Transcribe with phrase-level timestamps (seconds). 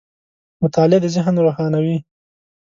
[0.63, 1.97] •مطالعه د ذهن روښانوي.